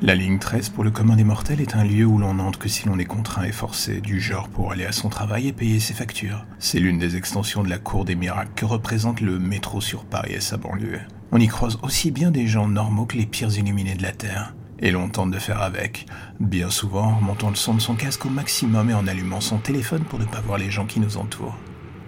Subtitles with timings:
[0.00, 2.68] La ligne 13 pour le commun des mortels est un lieu où l'on n'entre que
[2.68, 5.80] si l'on est contraint et forcé, du genre pour aller à son travail et payer
[5.80, 6.46] ses factures.
[6.60, 10.34] C'est l'une des extensions de la cour des miracles que représente le métro sur Paris
[10.34, 11.00] et sa banlieue.
[11.32, 14.54] On y croise aussi bien des gens normaux que les pires illuminés de la Terre.
[14.78, 16.06] Et l'on tente de faire avec,
[16.38, 19.58] bien souvent en remontant le son de son casque au maximum et en allumant son
[19.58, 21.58] téléphone pour ne pas voir les gens qui nous entourent.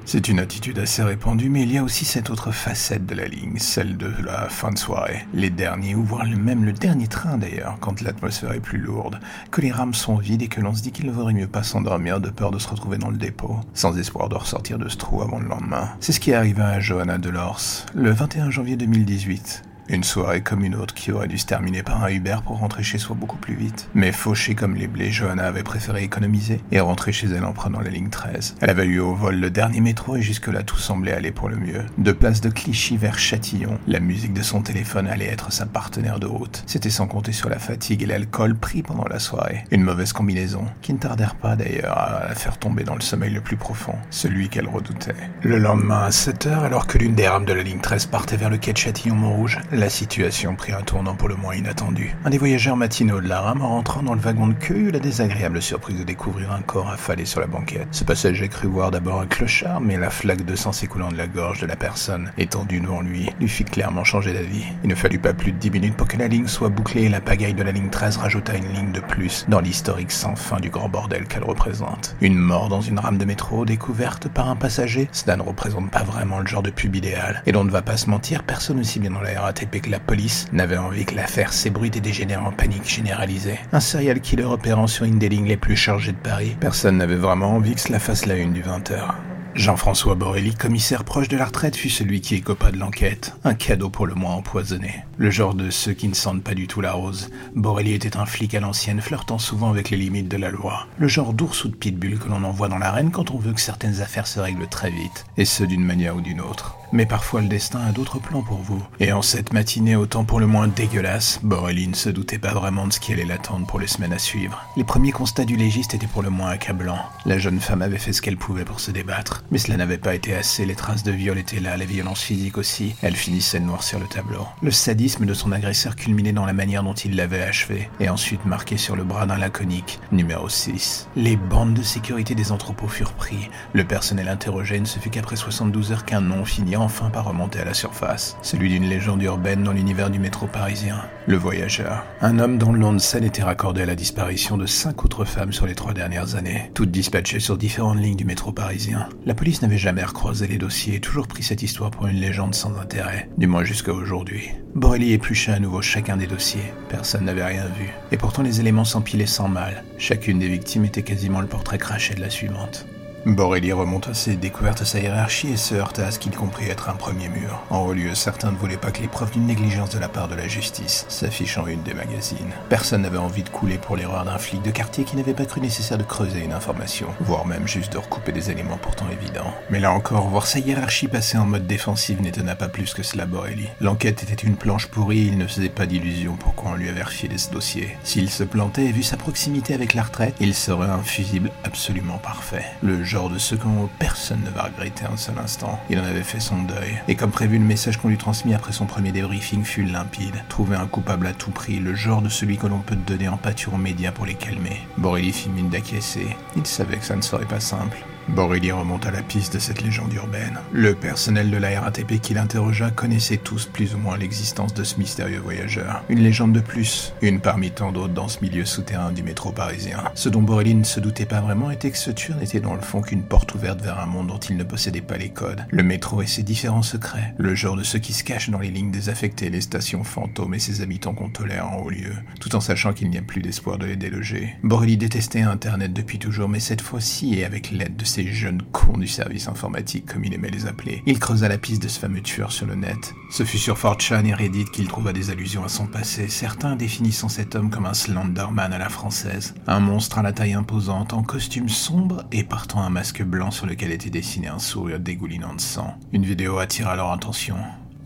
[0.04, 3.26] C'est une attitude assez répandue, mais il y a aussi cette autre facette de la
[3.26, 5.26] ligne, celle de la fin de soirée.
[5.34, 9.60] Les derniers, ou voire même le dernier train d'ailleurs, quand l'atmosphère est plus lourde, que
[9.60, 12.30] les rames sont vides et que l'on se dit qu'il vaudrait mieux pas s'endormir de
[12.30, 15.38] peur de se retrouver dans le dépôt, sans espoir de ressortir de ce trou avant
[15.38, 15.90] le lendemain.
[16.00, 17.60] C'est ce qui est arrivé à Johanna Delors,
[17.94, 19.69] le 21 janvier 2018.
[19.92, 22.84] Une soirée comme une autre qui aurait dû se terminer par un Uber pour rentrer
[22.84, 23.88] chez soi beaucoup plus vite.
[23.92, 27.80] Mais fauchée comme les blés, Johanna avait préféré économiser et rentrer chez elle en prenant
[27.80, 28.54] la ligne 13.
[28.60, 31.56] Elle avait eu au vol le dernier métro et jusque-là tout semblait aller pour le
[31.56, 31.84] mieux.
[31.98, 36.20] De place de Clichy vers Châtillon, la musique de son téléphone allait être sa partenaire
[36.20, 36.62] de route.
[36.66, 39.64] C'était sans compter sur la fatigue et l'alcool pris pendant la soirée.
[39.72, 43.32] Une mauvaise combinaison, qui ne tardèrent pas d'ailleurs à la faire tomber dans le sommeil
[43.32, 45.16] le plus profond, celui qu'elle redoutait.
[45.42, 48.50] Le lendemain à 7h, alors que l'une des rames de la ligne 13 partait vers
[48.50, 52.14] le quai de Châtillon-Montrouge, la situation prit un tournant pour le moins inattendu.
[52.26, 54.90] Un des voyageurs matinaux de la rame, en rentrant dans le wagon de queue, eut
[54.90, 57.88] la désagréable surprise de découvrir un corps affalé sur la banquette.
[57.90, 61.26] Ce passager crut voir d'abord un clochard, mais la flaque de sang s'écoulant de la
[61.26, 64.64] gorge de la personne étendue devant lui lui fit clairement changer d'avis.
[64.84, 67.08] Il ne fallut pas plus de dix minutes pour que la ligne soit bouclée et
[67.08, 70.60] la pagaille de la ligne 13 rajouta une ligne de plus dans l'historique sans fin
[70.60, 72.16] du grand bordel qu'elle représente.
[72.20, 76.02] Une mort dans une rame de métro découverte par un passager, cela ne représente pas
[76.02, 77.42] vraiment le genre de pub idéal.
[77.46, 80.00] Et l'on ne va pas se mentir, personne aussi bien dans la RATP que la
[80.00, 83.60] police n'avait envie que l'affaire s'ébruite et dégénère en panique généralisée.
[83.72, 86.56] Un serial killer opérant sur une des lignes les plus chargées de Paris.
[86.58, 89.14] Personne n'avait vraiment envie que cela fasse la une du 20h.
[89.54, 93.34] Jean-François Borelli, commissaire proche de la retraite, fut celui qui écopa de l'enquête.
[93.42, 95.04] Un cadeau pour le moins empoisonné.
[95.18, 97.30] Le genre de ceux qui ne sentent pas du tout la rose.
[97.56, 100.86] Borelli était un flic à l'ancienne, flirtant souvent avec les limites de la loi.
[100.98, 103.60] Le genre d'ours ou de pitbull que l'on envoie dans l'arène quand on veut que
[103.60, 105.26] certaines affaires se règlent très vite.
[105.36, 106.76] Et ce d'une manière ou d'une autre.
[106.92, 108.82] Mais parfois le destin a d'autres plans pour vous.
[108.98, 112.86] Et en cette matinée autant pour le moins dégueulasse, Borelli ne se doutait pas vraiment
[112.86, 114.62] de ce qui allait l'attendre pour les semaines à suivre.
[114.76, 117.04] Les premiers constats du légiste étaient pour le moins accablants.
[117.26, 119.44] La jeune femme avait fait ce qu'elle pouvait pour se débattre.
[119.50, 122.58] Mais cela n'avait pas été assez, les traces de viol étaient là, les violences physiques
[122.58, 122.94] aussi.
[123.02, 124.46] Elle finissait de noircir le tableau.
[124.62, 128.44] Le sadisme de son agresseur culminait dans la manière dont il l'avait achevé, et ensuite
[128.46, 131.08] marqué sur le bras d'un laconique, numéro 6.
[131.16, 133.48] Les bandes de sécurité des entrepôts furent pris.
[133.72, 137.60] Le personnel interrogé ne se fut qu'après 72 heures qu'un nom finit enfin par remonter
[137.60, 138.36] à la surface.
[138.42, 141.02] Celui d'une légende urbaine dans l'univers du métro parisien.
[141.26, 142.04] Le voyageur.
[142.20, 145.24] Un homme dont le nom de scène était raccordé à la disparition de cinq autres
[145.24, 149.08] femmes sur les trois dernières années, toutes dispatchées sur différentes lignes du métro parisien.
[149.26, 152.54] La police n'avait jamais recroisé les dossiers et toujours pris cette histoire pour une légende
[152.54, 154.50] sans intérêt, du moins jusqu'à aujourd'hui.
[154.74, 156.72] Borelli éplucha à nouveau chacun des dossiers.
[156.88, 157.90] Personne n'avait rien vu.
[158.12, 159.84] Et pourtant les éléments s'empilaient sans mal.
[159.98, 162.86] Chacune des victimes était quasiment le portrait craché de la suivante.
[163.26, 166.88] Borelli remonta ses découvertes à sa hiérarchie et se heurta à ce qu'il comprit être
[166.88, 167.62] un premier mur.
[167.68, 170.26] En haut lieu, certains ne voulaient pas que les preuves d'une négligence de la part
[170.26, 172.54] de la justice s'affichent en une des magazines.
[172.70, 175.60] Personne n'avait envie de couler pour l'erreur d'un flic de quartier qui n'avait pas cru
[175.60, 179.52] nécessaire de creuser une information, voire même juste de recouper des éléments pourtant évidents.
[179.68, 183.26] Mais là encore, voir sa hiérarchie passer en mode défensif n'étonna pas plus que cela
[183.26, 183.68] Borelli.
[183.82, 187.36] L'enquête était une planche pourrie, il ne faisait pas d'illusions pourquoi on lui avait refilé
[187.36, 187.98] ce dossier.
[188.02, 192.18] S'il se plantait et vu sa proximité avec la retraite, il serait un fusible absolument
[192.18, 192.64] parfait.
[193.10, 195.80] Genre de ce qu'en personne ne va regretter un seul instant.
[195.90, 197.02] Il en avait fait son deuil.
[197.08, 200.36] Et comme prévu, le message qu'on lui transmit après son premier débriefing fut limpide.
[200.48, 203.28] Trouver un coupable à tout prix, le genre de celui que l'on peut te donner
[203.28, 204.82] en pâture aux médias pour les calmer.
[204.96, 206.36] Borelli fit mine d'acquiescer.
[206.54, 207.98] Il savait que ça ne serait pas simple.
[208.34, 210.60] Borelli remonte à la piste de cette légende urbaine.
[210.72, 214.98] Le personnel de la RATP qui l'interrogea connaissait tous plus ou moins l'existence de ce
[214.98, 216.04] mystérieux voyageur.
[216.08, 220.04] Une légende de plus, une parmi tant d'autres dans ce milieu souterrain du métro parisien.
[220.14, 222.80] Ce dont Borelli ne se doutait pas vraiment était que ce tueur n'était dans le
[222.80, 225.66] fond qu'une porte ouverte vers un monde dont il ne possédait pas les codes.
[225.70, 227.34] Le métro et ses différents secrets.
[227.36, 230.60] Le genre de ceux qui se cachent dans les lignes désaffectées, les stations fantômes et
[230.60, 233.76] ses habitants qu'on tolère en haut lieu, tout en sachant qu'il n'y a plus d'espoir
[233.76, 234.54] de les déloger.
[234.62, 239.06] Borelli détestait Internet depuis toujours, mais cette fois-ci et avec l'aide de jeunes cons du
[239.06, 241.02] service informatique, comme il aimait les appeler.
[241.06, 243.14] Il creusa la piste de ce fameux tueur sur le net.
[243.30, 247.28] Ce fut sur 4chan et Reddit qu'il trouva des allusions à son passé, certains définissant
[247.28, 251.22] cet homme comme un Slenderman à la française, un monstre à la taille imposante, en
[251.22, 255.60] costume sombre et portant un masque blanc sur lequel était dessiné un sourire dégoulinant de
[255.60, 255.94] sang.
[256.12, 257.56] Une vidéo attira leur attention.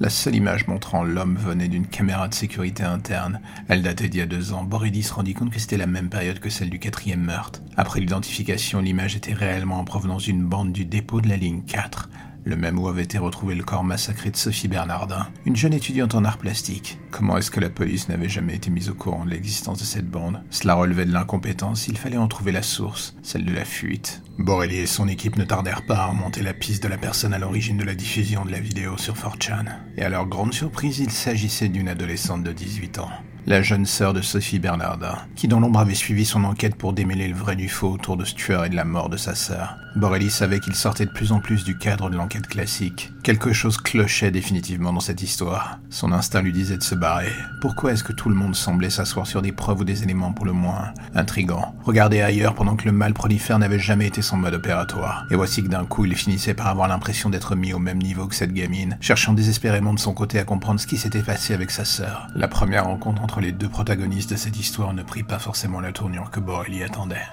[0.01, 3.41] La seule image montrant l'homme venait d'une caméra de sécurité interne.
[3.69, 4.65] Elle datait d'il y a deux ans.
[4.65, 7.63] Boridis rendit compte que c'était la même période que celle du quatrième meurtre.
[7.77, 12.09] Après l'identification, l'image était réellement en provenance d'une bande du dépôt de la ligne 4.
[12.45, 16.15] le même où avait été retrouvé le corps massacré de Sophie Bernardin, une jeune étudiante
[16.15, 16.99] en arts plastiques.
[17.11, 20.11] Comment est-ce que la police n'avait jamais été mise au courant de l'existence de cette
[20.11, 20.43] bande?
[20.51, 24.23] Cela relevait de l'incompétence, il fallait en trouver la source, celle de la fuite.
[24.39, 27.39] Borelli et son équipe ne tardèrent pas à remonter la piste de la personne à
[27.39, 29.67] l'origine de la diffusion de la vidéo sur 4chan.
[29.97, 33.11] Et à leur grande surprise, il s'agissait d'une adolescente de 18 ans
[33.47, 37.29] la jeune sœur de Sophie Bernardin, qui dans l'ombre avait suivi son enquête pour démêler
[37.29, 39.77] le vrai du faux autour de Stuart et de la mort de sa sœur.
[39.97, 43.13] Borelli savait qu'il sortait de plus en plus du cadre de l'enquête classique.
[43.23, 45.79] Quelque chose clochait définitivement dans cette histoire.
[45.89, 47.33] Son instinct lui disait de se barrer.
[47.61, 50.47] Pourquoi est-ce que tout le monde semblait s'asseoir sur des preuves ou des éléments pour
[50.47, 51.77] le moins intrigants?
[51.85, 55.27] Regarder ailleurs pendant que le mal prolifère n'avait jamais été son mode opératoire.
[55.31, 58.27] Et voici que d'un coup il finissait par avoir l'impression d'être mis au même niveau
[58.27, 61.71] que cette gamine, cherchant désespérément de son côté à comprendre ce qui s'était passé avec
[61.71, 62.27] sa sœur.
[62.35, 65.93] La première rencontre entre les deux protagonistes de cette histoire ne prit pas forcément la
[65.93, 67.27] tournure que Borelli attendait.